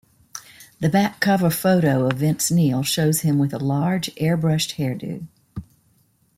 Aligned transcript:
The 0.79 0.89
back 0.89 1.19
cover 1.19 1.51
photo 1.51 2.07
of 2.09 2.17
Vince 2.17 2.49
Neil 2.49 2.81
shows 2.81 3.21
him 3.21 3.37
with 3.37 3.53
a 3.53 3.59
large 3.59 4.07
airbrushed 4.15 4.77
hairdo. 4.77 5.27